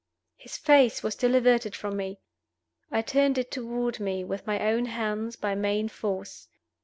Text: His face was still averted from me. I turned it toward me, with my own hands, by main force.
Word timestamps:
His 0.35 0.57
face 0.57 1.03
was 1.03 1.13
still 1.13 1.35
averted 1.35 1.75
from 1.75 1.95
me. 1.95 2.17
I 2.89 3.03
turned 3.03 3.37
it 3.37 3.51
toward 3.51 3.99
me, 3.99 4.23
with 4.23 4.47
my 4.47 4.59
own 4.59 4.85
hands, 4.85 5.35
by 5.35 5.53
main 5.53 5.89
force. 5.89 6.47